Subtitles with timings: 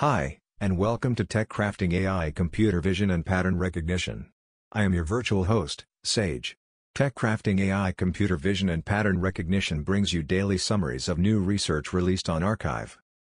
[0.00, 4.30] Hi, and welcome to Tech Crafting AI Computer Vision and Pattern Recognition.
[4.72, 6.56] I am your virtual host, Sage.
[6.94, 11.92] Tech Crafting AI Computer Vision and Pattern Recognition brings you daily summaries of new research
[11.92, 12.96] released on arXiv.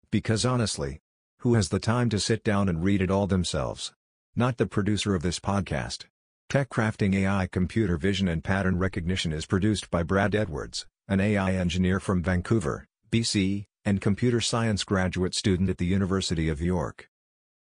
[0.09, 1.01] Because honestly,
[1.39, 3.91] who has the time to sit down and read it all themselves?
[4.33, 6.05] Not the producer of this podcast.
[6.47, 11.55] Tech Crafting AI Computer Vision and Pattern Recognition is produced by Brad Edwards, an AI
[11.55, 17.09] engineer from Vancouver, BC, and computer science graduate student at the University of York.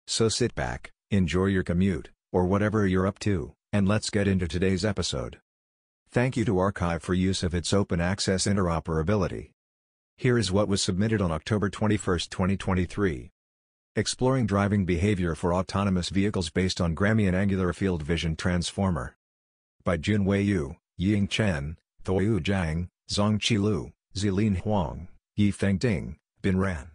[0.06, 4.48] So sit back, enjoy your commute, or whatever you're up to, and let's get into
[4.48, 5.38] today's episode.
[6.10, 9.50] Thank you to arXiv for use of its open access interoperability.
[10.16, 11.98] Here is what was submitted on October 21,
[12.30, 13.30] 2023.
[13.94, 19.16] Exploring driving behavior for autonomous vehicles based on Gramian Angular Field Vision Transformer.
[19.84, 25.08] By Junwei Yu, Ying Chen, Thoyu Zhang, Zhongqi Lu, Zilin Huang.
[25.38, 26.88] Yifeng Ding, Binran.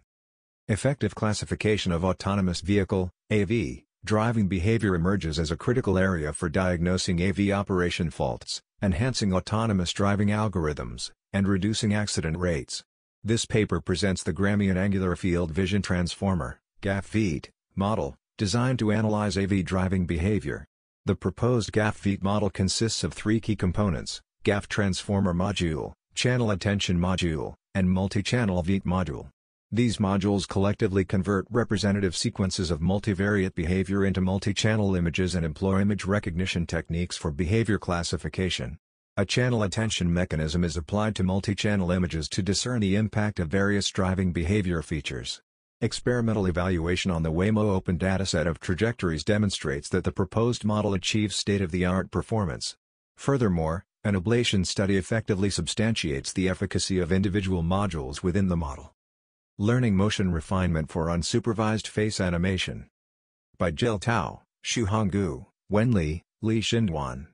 [0.68, 7.22] Effective classification of autonomous vehicle, AV, driving behavior emerges as a critical area for diagnosing
[7.22, 12.84] AV operation faults, enhancing autonomous driving algorithms, and reducing accident rates.
[13.22, 19.64] This paper presents the Gramian Angular Field Vision Transformer, GAFVT, model, designed to analyze AV
[19.64, 20.66] driving behavior.
[21.06, 27.54] The proposed GAFVT model consists of three key components, GAF Transformer Module, Channel Attention Module,
[27.74, 29.28] and multi-channel VT module.
[29.72, 36.04] These modules collectively convert representative sequences of multivariate behavior into multi-channel images and employ image
[36.04, 38.78] recognition techniques for behavior classification.
[39.16, 43.88] A channel attention mechanism is applied to multi-channel images to discern the impact of various
[43.90, 45.40] driving behavior features.
[45.80, 51.36] Experimental evaluation on the Waymo Open dataset of trajectories demonstrates that the proposed model achieves
[51.36, 52.76] state-of-the-art performance.
[53.16, 58.92] Furthermore, an ablation study effectively substantiates the efficacy of individual modules within the model.
[59.56, 62.90] Learning Motion Refinement for Unsupervised Face Animation
[63.56, 67.28] By Jill Tao, Shuhong Gu, Wen Li, Li Xinduan.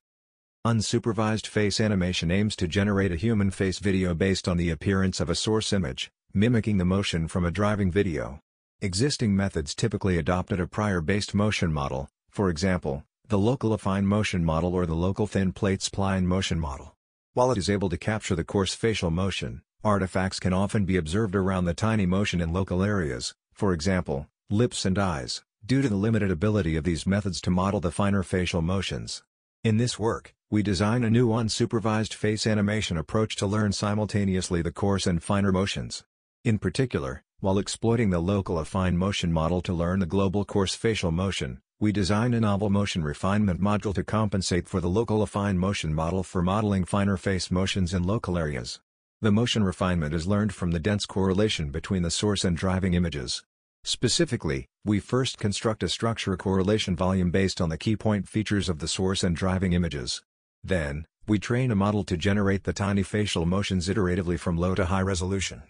[0.65, 5.29] Unsupervised face animation aims to generate a human face video based on the appearance of
[5.29, 8.39] a source image, mimicking the motion from a driving video.
[8.79, 14.73] Existing methods typically adopted a prior-based motion model, for example, the local affine motion model
[14.73, 16.97] or the local thin plate spline motion model.
[17.33, 21.33] While it is able to capture the coarse facial motion, artifacts can often be observed
[21.33, 25.95] around the tiny motion in local areas, for example, lips and eyes, due to the
[25.95, 29.23] limited ability of these methods to model the finer facial motions.
[29.63, 34.73] In this work, we design a new unsupervised face animation approach to learn simultaneously the
[34.73, 36.03] coarse and finer motions.
[36.43, 41.11] In particular, while exploiting the local affine motion model to learn the global coarse facial
[41.11, 45.91] motion, we design a novel motion refinement module to compensate for the local affine motion
[45.91, 48.79] model for modeling finer face motions in local areas.
[49.21, 53.43] The motion refinement is learned from the dense correlation between the source and driving images.
[53.83, 58.77] Specifically, we first construct a structure correlation volume based on the key point features of
[58.77, 60.21] the source and driving images.
[60.63, 64.85] Then, we train a model to generate the tiny facial motions iteratively from low to
[64.85, 65.63] high resolution.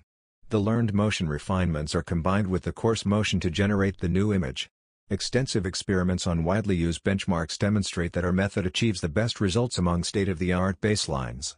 [0.49, 4.69] The learned motion refinements are combined with the coarse motion to generate the new image.
[5.11, 10.05] Extensive experiments on widely used benchmarks demonstrate that our method achieves the best results among
[10.05, 11.57] state-of-the-art baselines.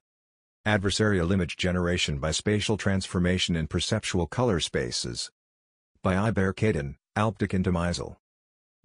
[0.65, 5.29] Adversarial image generation by spatial transformation in perceptual color spaces.
[6.01, 8.15] By Ayberk Aydin, Alptic and Demisel.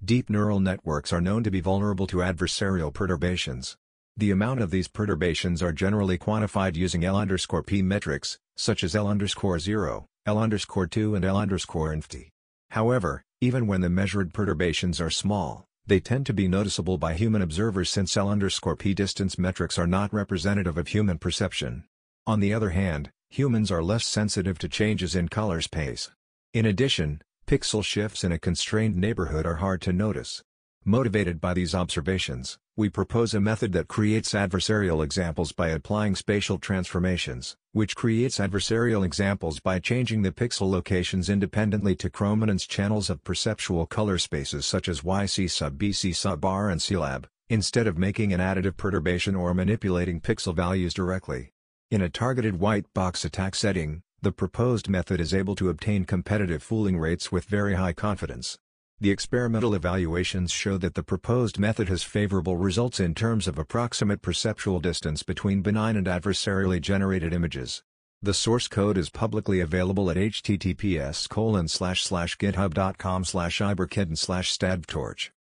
[0.05, 3.79] Deep neural networks are known to be vulnerable to adversarial perturbations.
[4.19, 8.95] The amount of these perturbations are generally quantified using L underscore P metrics, such as
[8.95, 12.29] L underscore 0, L underscore 2 and L infinity.
[12.71, 17.41] However, even when the measured perturbations are small, they tend to be noticeable by human
[17.41, 21.85] observers since L_p distance metrics are not representative of human perception.
[22.27, 26.11] On the other hand, humans are less sensitive to changes in color space.
[26.53, 30.43] In addition, pixel shifts in a constrained neighborhood are hard to notice.
[30.89, 36.57] Motivated by these observations, we propose a method that creates adversarial examples by applying spatial
[36.57, 43.23] transformations, which creates adversarial examples by changing the pixel locations independently to chrominance channels of
[43.23, 48.33] perceptual color spaces such as YC sub BC sub R and CLAB, instead of making
[48.33, 51.53] an additive perturbation or manipulating pixel values directly.
[51.91, 56.63] In a targeted white box attack setting, the proposed method is able to obtain competitive
[56.63, 58.59] fooling rates with very high confidence.
[59.01, 64.23] The experimental evaluations show that the proposed method has favorable results in terms of approximate
[64.23, 67.85] perceptual distance between benign and adversarially generated images.
[68.23, 75.31] The source code is publicly available at https github.com slash iberkidden slash stadvtorch.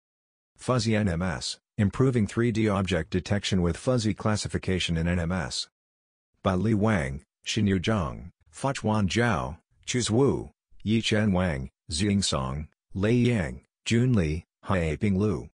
[0.56, 5.66] Fuzzy NMS, Improving 3D Object Detection with Fuzzy Classification in NMS.
[6.44, 10.50] By Li Wang, Xinyu Zhang, Fachuan Zhao, Chuz Wu,
[10.86, 15.50] Yichen Wang, Xing Song, Lei Yang, Jun Li, Haiping Liu.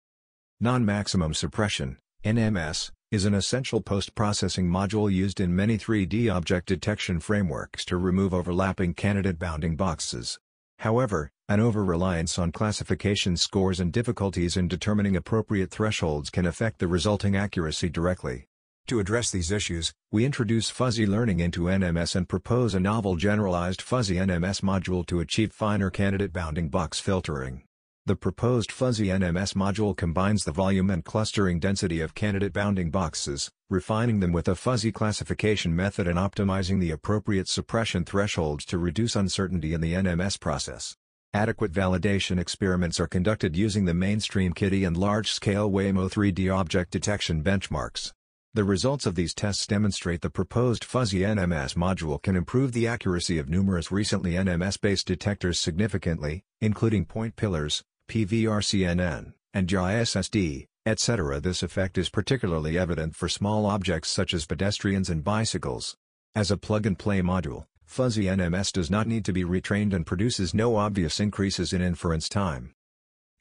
[0.60, 7.86] Non-maximum suppression, NMS, is an essential post-processing module used in many 3D object detection frameworks
[7.86, 10.38] to remove overlapping candidate bounding boxes.
[10.80, 16.86] However, an over-reliance on classification scores and difficulties in determining appropriate thresholds can affect the
[16.86, 18.44] resulting accuracy directly.
[18.88, 23.80] To address these issues, we introduce fuzzy learning into NMS and propose a novel generalized
[23.80, 27.62] fuzzy NMS module to achieve finer candidate bounding box filtering.
[28.04, 33.48] The proposed fuzzy NMS module combines the volume and clustering density of candidate bounding boxes,
[33.70, 39.14] refining them with a fuzzy classification method and optimizing the appropriate suppression thresholds to reduce
[39.14, 40.96] uncertainty in the NMS process.
[41.32, 47.44] Adequate validation experiments are conducted using the mainstream KITTI and large-scale Waymo 3D object detection
[47.44, 48.12] benchmarks.
[48.54, 53.38] The results of these tests demonstrate the proposed fuzzy NMS module can improve the accuracy
[53.38, 61.40] of numerous recently NMS-based detectors significantly, including point pillars, PVRCNN, and JISSD, etc.
[61.40, 65.96] This effect is particularly evident for small objects such as pedestrians and bicycles.
[66.34, 70.76] As a plug-and-play module, fuzzy NMS does not need to be retrained and produces no
[70.76, 72.74] obvious increases in inference time.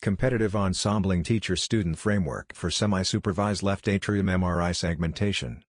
[0.02, 5.62] Competitive Ensembling Teacher-Student Framework for Semi-Supervised Left Atrium MRI Segmentation.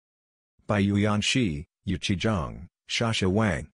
[0.68, 3.66] By Yuyan Shi, Yuqi Zhang, Shasha Wang.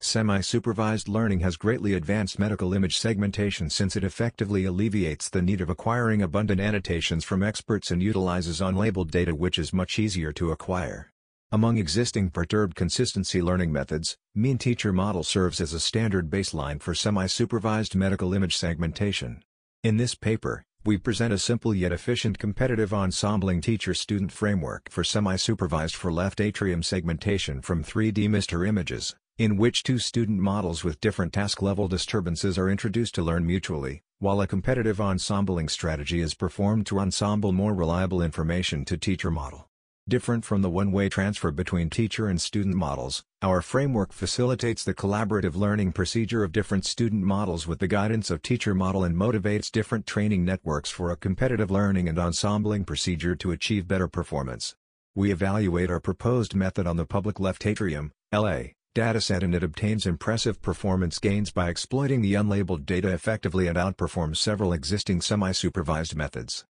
[0.00, 5.70] Semi-supervised learning has greatly advanced medical image segmentation since it effectively alleviates the need of
[5.70, 11.12] acquiring abundant annotations from experts and utilizes unlabeled data which is much easier to acquire.
[11.52, 16.96] Among existing perturbed consistency learning methods, mean teacher model serves as a standard baseline for
[16.96, 19.44] semi-supervised medical image segmentation.
[19.84, 25.94] In this paper, we present a simple yet efficient competitive ensembling teacher-student framework for semi-supervised
[25.94, 31.34] for left atrium segmentation from 3D MR images, in which two student models with different
[31.34, 36.86] task level disturbances are introduced to learn mutually, while a competitive ensembling strategy is performed
[36.86, 39.68] to ensemble more reliable information to teacher model.
[40.06, 45.56] Different from the one-way transfer between teacher and student models, our framework facilitates the collaborative
[45.56, 50.06] learning procedure of different student models with the guidance of teacher model and motivates different
[50.06, 54.76] training networks for a competitive learning and ensembling procedure to achieve better performance.
[55.14, 60.04] We evaluate our proposed method on the public left atrium, LA, dataset and it obtains
[60.04, 66.66] impressive performance gains by exploiting the unlabeled data effectively and outperforms several existing semi-supervised methods.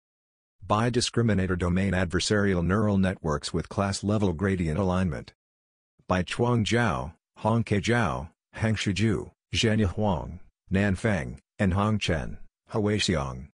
[0.65, 5.33] Bi-discriminator domain adversarial neural networks with class-level gradient alignment.
[6.07, 10.39] By Chuang Zhao, Hongke Zhao, Hangshu Zhu, Zhenya Huang,
[10.69, 12.37] Nan Feng, and Hong Chen,
[12.71, 13.49] Huixiang.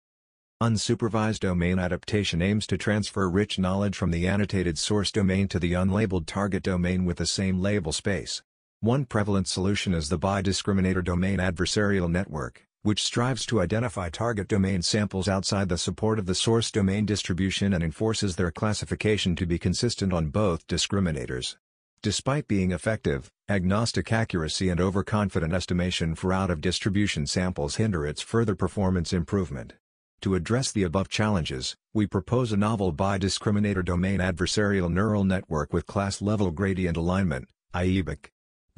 [0.63, 5.73] Unsupervised domain adaptation aims to transfer rich knowledge from the annotated source domain to the
[5.73, 8.43] unlabeled target domain with the same label space.
[8.81, 14.83] One prevalent solution is the bi-discriminator domain adversarial network which strives to identify target domain
[14.83, 19.59] samples outside the support of the source domain distribution and enforces their classification to be
[19.59, 21.57] consistent on both discriminators.
[22.01, 29.13] Despite being effective, agnostic accuracy and overconfident estimation for out-of-distribution samples hinder its further performance
[29.13, 29.75] improvement.
[30.21, 35.87] To address the above challenges, we propose a novel bi-discriminator domain adversarial neural network with
[35.87, 38.27] class-level gradient alignment, IEBAC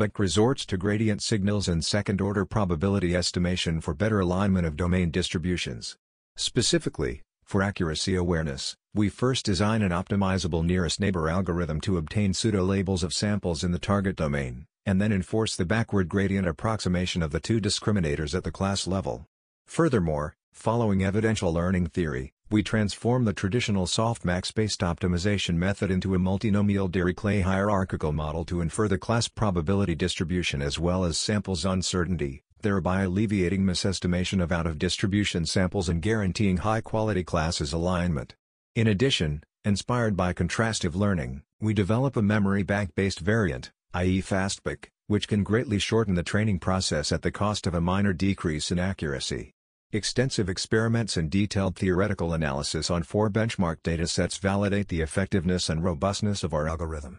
[0.01, 5.99] but resorts to gradient signals and second-order probability estimation for better alignment of domain distributions.
[6.37, 13.03] Specifically, for accuracy awareness, we first design an optimizable nearest neighbor algorithm to obtain pseudo-labels
[13.03, 17.39] of samples in the target domain, and then enforce the backward gradient approximation of the
[17.39, 19.27] two discriminators at the class level.
[19.67, 26.91] Furthermore, following evidential learning theory, we transform the traditional softmax-based optimization method into a multinomial
[26.91, 33.03] Dirichlet hierarchical model to infer the class probability distribution as well as samples uncertainty, thereby
[33.03, 38.35] alleviating misestimation of out-of-distribution samples and guaranteeing high-quality classes alignment.
[38.75, 44.21] In addition, inspired by contrastive learning, we develop a memory bank-based variant, i.e.
[44.21, 48.73] FastBAC, which can greatly shorten the training process at the cost of a minor decrease
[48.73, 49.53] in accuracy.
[49.93, 56.45] Extensive experiments and detailed theoretical analysis on four benchmark datasets validate the effectiveness and robustness
[56.45, 57.19] of our algorithm.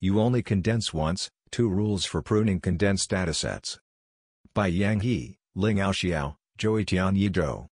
[0.00, 3.78] You only condense once, two rules for pruning condensed datasets.
[4.52, 7.68] By Yang He, Lingao Xiao, Joey Tianyi Zhou.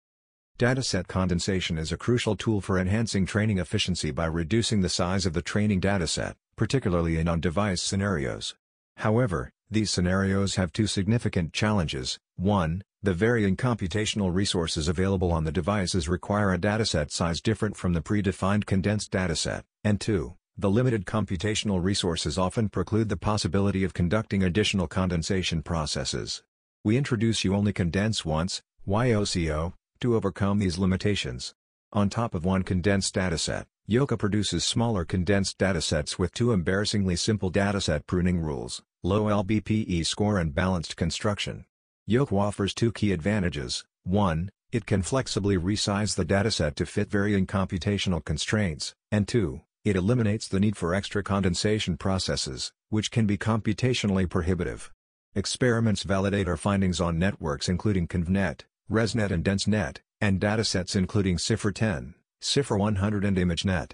[0.58, 5.34] Dataset condensation is a crucial tool for enhancing training efficiency by reducing the size of
[5.34, 8.54] the training dataset, particularly in on-device scenarios.
[8.96, 12.18] However, these scenarios have two significant challenges.
[12.36, 12.82] 1.
[13.04, 18.00] The varying computational resources available on the devices require a dataset size different from the
[18.00, 20.32] predefined condensed dataset, and 2.
[20.56, 26.42] The limited computational resources often preclude the possibility of conducting additional condensation processes.
[26.82, 31.52] We introduce you only condense once, YOCO, to overcome these limitations.
[31.92, 37.52] On top of one condensed dataset, YOCO produces smaller condensed datasets with two embarrassingly simple
[37.52, 41.66] dataset pruning rules, low LBPE score and balanced construction.
[42.06, 47.46] YOCO offers two key advantages, 1, it can flexibly resize the dataset to fit varying
[47.46, 53.38] computational constraints, and 2, it eliminates the need for extra condensation processes, which can be
[53.38, 54.92] computationally prohibitive.
[55.34, 62.12] Experiments validate our findings on networks including ConvNet, ResNet and DenseNet, and datasets including CIFAR-10,
[62.42, 63.92] CIFAR-100 and ImageNet.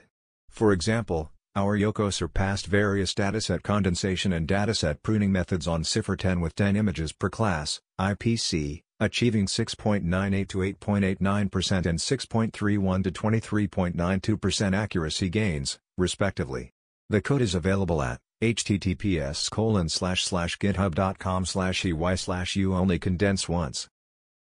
[0.48, 6.54] For example, our YOCO surpassed various dataset condensation and dataset pruning methods on CIFAR-10 with
[6.54, 15.78] 10 images per class, IPC, achieving 6.98 to 8.89% and 6.31 to 23.92% accuracy gains,
[15.98, 16.70] respectively.
[17.08, 19.50] The code is available at https
[20.60, 23.88] github.com slash ey slash only condense once.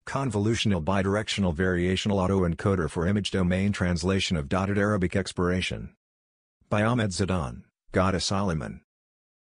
[0.05, 5.90] Convolutional bidirectional variational autoencoder for image domain translation of dotted Arabic expiration.
[6.70, 7.62] By Ahmed Zadon,
[7.94, 8.80] Ghada Soliman.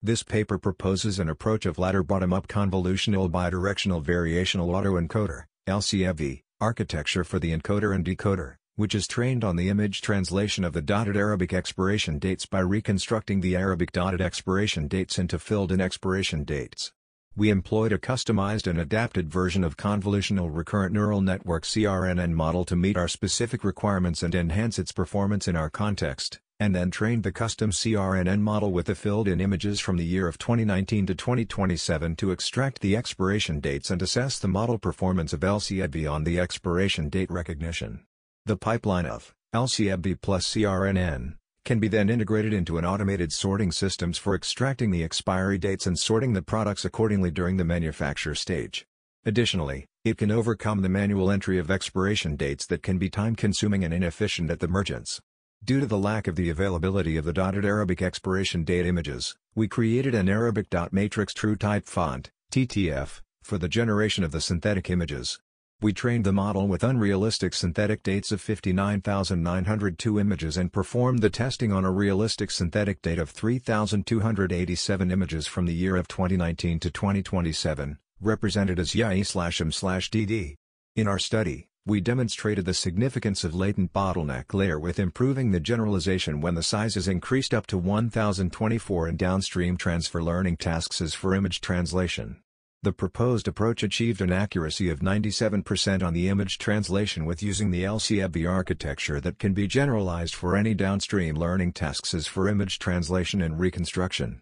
[0.02, 7.38] This paper proposes an approach of ladder bottom-up convolutional bidirectional variational autoencoder LCFV, architecture for
[7.38, 11.54] the encoder and decoder, which is trained on the image translation of the dotted Arabic
[11.54, 16.92] expiration dates by reconstructing the Arabic dotted expiration dates into filled-in expiration dates.
[17.36, 22.76] We employed a customized and adapted version of Convolutional Recurrent Neural Network CRNN model to
[22.76, 27.32] meet our specific requirements and enhance its performance in our context, and then trained the
[27.32, 32.30] custom CRNN model with the filled-in images from the year of 2019 to 2027 to
[32.30, 37.32] extract the expiration dates and assess the model performance of LCFV on the expiration date
[37.32, 38.06] recognition.
[38.46, 41.34] The pipeline of LCFV plus CRNN
[41.66, 45.98] can be then integrated into an automated sorting systems for extracting the expiry dates and
[45.98, 48.86] sorting the products accordingly during the manufacture stage.
[49.26, 53.96] Additionally, it can overcome the manual entry of expiration dates that can be time-consuming and
[53.96, 55.20] inefficient at the merchants.
[55.64, 59.68] Due to the lack of the availability of the dotted Arabic expiration date images, we
[59.68, 64.90] created an Arabic dot matrix true type font, TTF, for the generation of the synthetic
[64.90, 65.40] images.
[65.80, 71.72] We trained the model with unrealistic synthetic dates of 59,902 images and performed the testing
[71.72, 78.00] on a realistic synthetic date of 3,287 images from the year of 2019 to 2027,
[78.20, 80.56] represented as YI-M-DD.
[80.96, 86.40] In our study, we demonstrated the significance of latent bottleneck layer with improving the generalization
[86.40, 91.34] when the size is increased up to 1024 and downstream transfer learning tasks as for
[91.34, 92.40] image translation.
[92.84, 97.84] The proposed approach achieved an accuracy of 97% on the image translation with using the
[97.84, 103.42] LCFV architecture that can be generalized for any downstream learning tasks as for image translation
[103.42, 104.42] and reconstruction.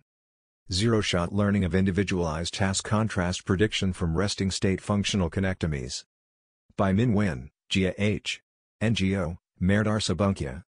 [0.72, 6.04] Zero-shot learning of individualized task contrast prediction from resting state functional connectomes.
[6.80, 8.42] By Min Nguyen, Jia H.
[8.82, 10.00] NGO, Mert R.
[10.00, 10.64] Sabuncu.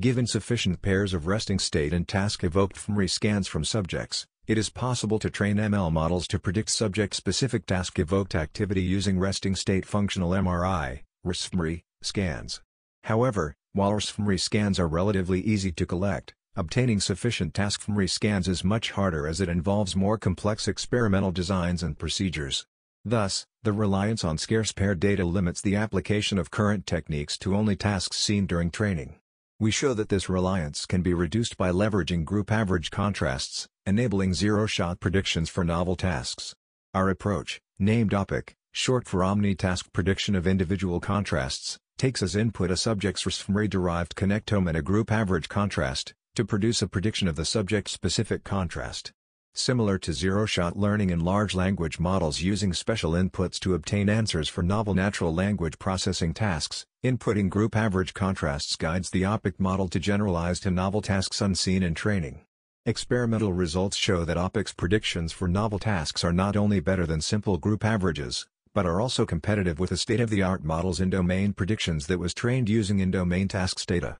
[0.00, 4.70] Given sufficient pairs of resting state and task evoked fMRI scans from subjects, it is
[4.70, 11.02] possible to train ML models to predict subject-specific task-evoked activity using resting state functional MRI
[11.24, 12.60] RSFMRI, scans.
[13.04, 18.64] However, while RSFMRI scans are relatively easy to collect, obtaining sufficient task fMRI scans is
[18.64, 22.66] much harder as it involves more complex experimental designs and procedures.
[23.08, 27.74] Thus, the reliance on scarce paired data limits the application of current techniques to only
[27.74, 29.16] tasks seen during training.
[29.58, 35.00] We show that this reliance can be reduced by leveraging group average contrasts, enabling zero-shot
[35.00, 36.54] predictions for novel tasks.
[36.94, 42.76] Our approach, named OPIC, short for Omni-Task Prediction of Individual Contrasts, takes as input a
[42.76, 48.44] subject's RSFMRI-derived connectome and a group average contrast, to produce a prediction of the subject-specific
[48.44, 49.10] contrast.
[49.58, 54.62] Similar to zero-shot learning in large language models using special inputs to obtain answers for
[54.62, 60.60] novel natural language processing tasks, inputting group average contrasts guides the OPIC model to generalize
[60.60, 62.42] to novel tasks unseen in training.
[62.84, 67.56] Experimental results show that OPIC's predictions for novel tasks are not only better than simple
[67.56, 72.68] group averages, but are also competitive with the state-of-the-art models in-domain predictions that was trained
[72.68, 74.18] using in-domain tasks data.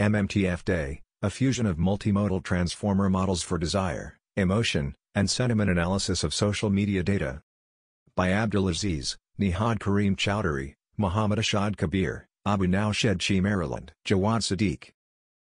[0.00, 6.70] MMTF-DE, a fusion of multimodal transformer models for desire, emotion, and sentiment analysis of social
[6.70, 7.42] media data.
[8.16, 13.92] By Abdulaziz, Nihad Karim Chowdhury, Muhammad Ashad Kabir, Abu Nowshed Maryland.
[14.06, 14.90] Jawad Sadiq.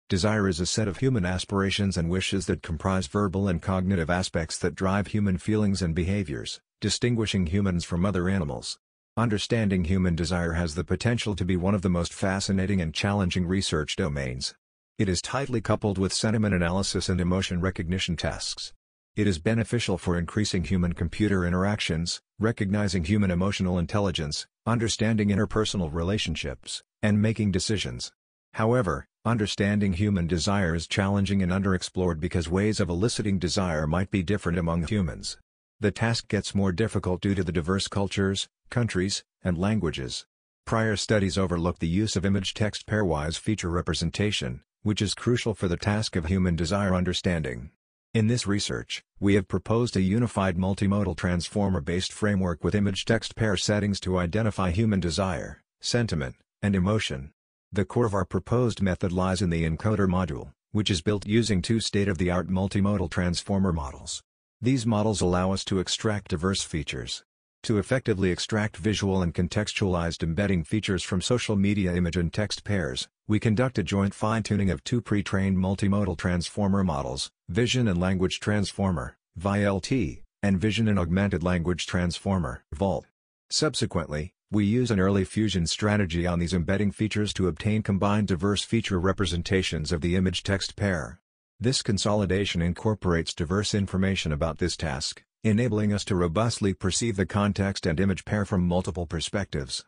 [0.10, 4.58] Desire is a set of human aspirations and wishes that comprise verbal and cognitive aspects
[4.60, 8.80] that drive human feelings and behaviors, distinguishing humans from other animals.
[9.16, 13.46] Understanding human desire has the potential to be one of the most fascinating and challenging
[13.46, 14.56] research domains.
[15.00, 18.74] It is tightly coupled with sentiment analysis and emotion recognition tasks.
[19.16, 27.20] It is beneficial for increasing human-computer interactions, recognizing human emotional intelligence, understanding interpersonal relationships, and
[27.20, 28.12] making decisions.
[28.54, 34.22] However, understanding human desire is challenging and underexplored because ways of eliciting desire might be
[34.22, 35.40] different among humans.
[35.80, 40.28] The task gets more difficult due to the diverse cultures, countries, and languages.
[40.68, 45.78] Prior studies overlooked the use of image-text pairwise feature representation, which is crucial for the
[45.78, 47.72] task of human desire understanding.
[48.14, 54.00] In this research, we have proposed a unified multimodal transformer-based framework with image-text pair settings
[54.02, 57.32] to identify human desire, sentiment, and emotion.
[57.72, 61.62] The core of our proposed method lies in the encoder module, which is built using
[61.62, 64.22] two state-of-the-art multimodal transformer models.
[64.62, 67.24] These models allow us to extract diverse features.
[67.64, 73.08] To effectively extract visual and contextualized embedding features from social media image and text pairs,
[73.26, 79.16] we conduct a joint fine-tuning of two pre-trained multimodal transformer models, Vision and Language Transformer,
[79.40, 83.06] VLT, and Vision and Augmented Language Transformer, VALT.
[83.50, 88.62] Subsequently, we use an early fusion strategy on these embedding features to obtain combined diverse
[88.62, 91.22] feature representations of the image-text pair.
[91.62, 97.86] This consolidation incorporates diverse information about this task, enabling us to robustly perceive the context
[97.86, 99.86] and image pair from multiple perspectives.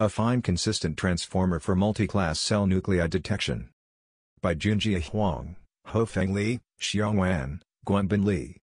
[0.00, 3.68] Affine consistent transformer for multi-class cell nuclei detection.
[4.40, 5.56] By Junjie Huang,
[5.88, 8.56] Haofeng Li, Xiang Wan, Guanbin Li.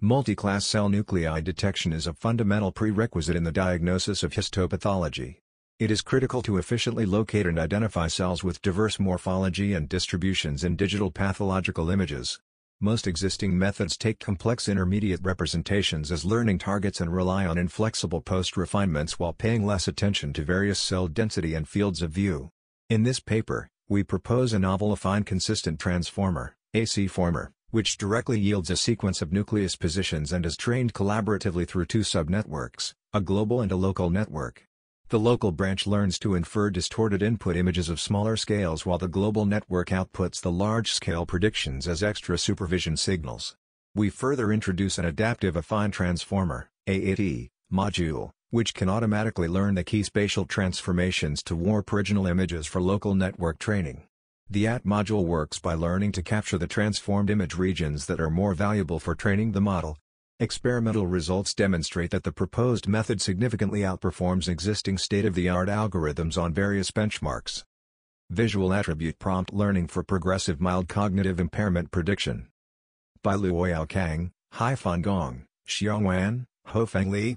[0.00, 5.36] Multi-class cell nuclei detection is a fundamental prerequisite in the diagnosis of histopathology.
[5.78, 10.74] It is critical to efficiently locate and identify cells with diverse morphology and distributions in
[10.74, 12.40] digital pathological images.
[12.80, 19.18] Most existing methods take complex intermediate representations as learning targets and rely on inflexible post-refinements
[19.18, 22.50] while paying less attention to various cell density and fields of view.
[22.90, 28.70] In this paper, we propose a novel affine consistent transformer, AC former, which directly yields
[28.70, 33.70] a sequence of nucleus positions and is trained collaboratively through two subnetworks, a global and
[33.70, 34.66] a local network.
[35.14, 39.46] The local branch learns to infer distorted input images of smaller scales while the global
[39.46, 43.54] network outputs the large-scale predictions as extra supervision signals.
[43.94, 50.02] We further introduce an adaptive affine transformer AAT, module, which can automatically learn the key
[50.02, 54.08] spatial transformations to warp original images for local network training.
[54.50, 58.52] The AT module works by learning to capture the transformed image regions that are more
[58.52, 59.96] valuable for training the model,
[60.40, 67.62] Experimental results demonstrate that the proposed method significantly outperforms existing state-of-the-art algorithms on various benchmarks.
[68.30, 72.48] Visual Attribute Prompt Learning for Progressive Mild Cognitive Impairment Prediction
[73.22, 77.36] By Luoyao Kang, Haifan Gong, Xiongwan, Haofeng Li.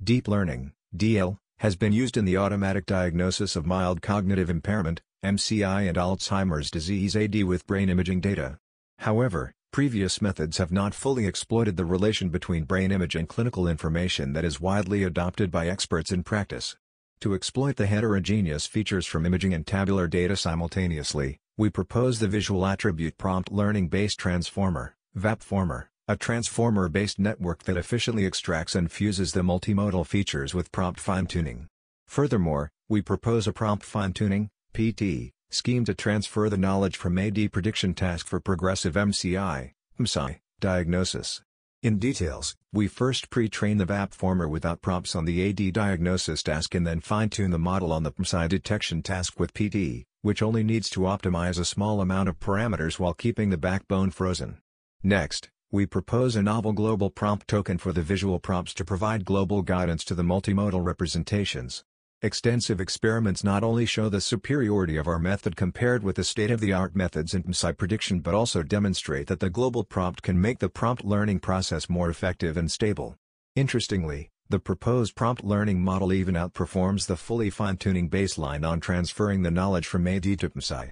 [0.00, 5.88] Deep Learning, DL, has been used in the automatic diagnosis of mild cognitive impairment, MCI
[5.88, 8.58] and Alzheimer's disease AD with brain imaging data.
[9.00, 14.32] However, Previous methods have not fully exploited the relation between brain image and clinical information
[14.32, 16.76] that is widely adopted by experts in practice.
[17.20, 22.66] To exploit the heterogeneous features from imaging and tabular data simultaneously, we propose the Visual
[22.66, 30.04] Attribute Prompt Learning-Based Transformer, VAPFormer, a transformer-based network that efficiently extracts and fuses the multimodal
[30.04, 31.68] features with prompt fine-tuning.
[32.08, 37.92] Furthermore, we propose a prompt fine-tuning, PT, scheme to transfer the knowledge from AD prediction
[37.92, 41.42] task for progressive MCI, MSI, diagnosis.
[41.82, 46.74] In details, we first pre-train the VAP former without prompts on the AD diagnosis task
[46.74, 50.88] and then fine-tune the model on the MCI detection task with PT, which only needs
[50.90, 54.58] to optimize a small amount of parameters while keeping the backbone frozen.
[55.02, 59.62] Next, we propose a novel global prompt token for the visual prompts to provide global
[59.62, 61.84] guidance to the multimodal representations.
[62.22, 67.32] Extensive experiments not only show the superiority of our method compared with the state-of-the-art methods
[67.32, 71.40] in MCI prediction but also demonstrate that the global prompt can make the prompt learning
[71.40, 73.16] process more effective and stable.
[73.56, 79.50] Interestingly, the proposed prompt learning model even outperforms the fully fine-tuning baseline on transferring the
[79.50, 80.90] knowledge from AD to MCI.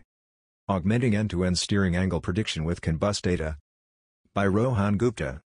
[0.66, 3.58] Augmenting end-to-end steering angle prediction with CAN bus data.
[4.34, 5.42] By Rohan Gupta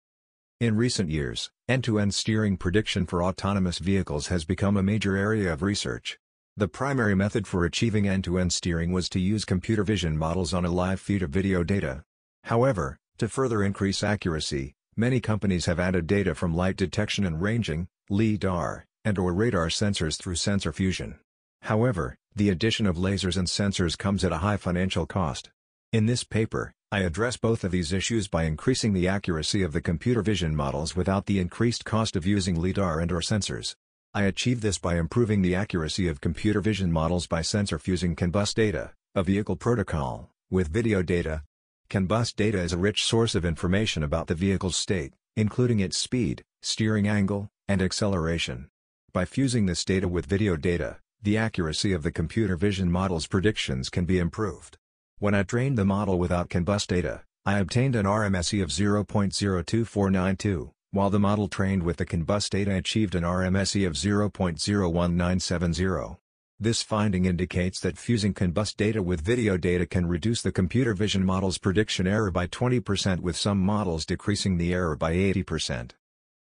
[0.62, 5.60] in recent years, end-to-end steering prediction for autonomous vehicles has become a major area of
[5.60, 6.20] research.
[6.56, 10.70] The primary method for achieving end-to-end steering was to use computer vision models on a
[10.70, 12.04] live feed of video data.
[12.44, 17.88] However, to further increase accuracy, many companies have added data from light detection and ranging,
[18.08, 21.18] LIDAR, and or radar sensors through sensor fusion.
[21.62, 25.50] However, the addition of lasers and sensors comes at a high financial cost.
[25.92, 29.80] In this paper, I address both of these issues by increasing the accuracy of the
[29.80, 33.74] computer vision models without the increased cost of using LiDAR and or sensors.
[34.12, 38.28] I achieve this by improving the accuracy of computer vision models by sensor fusing CAN
[38.28, 41.44] bus data, a vehicle protocol, with video data.
[41.88, 45.96] CAN bus data is a rich source of information about the vehicle's state, including its
[45.96, 48.68] speed, steering angle, and acceleration.
[49.14, 53.88] By fusing this data with video data, the accuracy of the computer vision model's predictions
[53.88, 54.76] can be improved.
[55.22, 60.72] When I trained the model without CAN bus data, I obtained an RMSE of 0.02492,
[60.90, 66.16] while the model trained with the CAN bus data achieved an RMSE of 0.01970.
[66.58, 70.92] This finding indicates that fusing CAN bus data with video data can reduce the computer
[70.92, 75.92] vision model's prediction error by 20% with some models decreasing the error by 80%.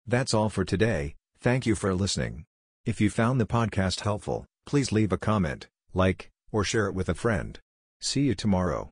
[0.07, 2.47] That's all for today, thank you for listening.
[2.87, 7.11] If you found the podcast helpful, please leave a comment, like, or share it with
[7.11, 7.61] a friend.
[8.07, 8.83] See you tomorrow.